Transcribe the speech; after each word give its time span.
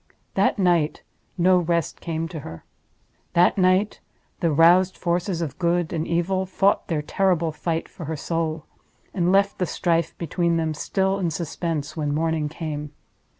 That 0.33 0.57
night 0.57 1.03
no 1.37 1.59
rest 1.59 2.01
came 2.01 2.27
to 2.29 2.39
her. 2.39 2.65
That 3.33 3.55
night 3.55 3.99
the 4.39 4.51
roused 4.51 4.97
forces 4.97 5.43
of 5.43 5.59
Good 5.59 5.93
and 5.93 6.07
Evil 6.07 6.47
fought 6.47 6.87
their 6.87 7.03
terrible 7.03 7.51
fight 7.51 7.87
for 7.87 8.05
her 8.05 8.15
soul—and 8.17 9.31
left 9.31 9.59
the 9.59 9.67
strife 9.67 10.17
between 10.17 10.57
them 10.57 10.73
still 10.73 11.19
in 11.19 11.29
suspense 11.29 11.95
when 11.95 12.15
morning 12.15 12.49
came. 12.49 12.93